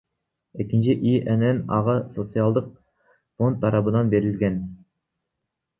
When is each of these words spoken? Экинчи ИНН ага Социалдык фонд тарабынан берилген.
Экинчи 0.63 0.93
ИНН 1.11 1.57
ага 1.77 1.95
Социалдык 2.15 2.73
фонд 3.37 3.61
тарабынан 3.67 4.13
берилген. 4.17 4.63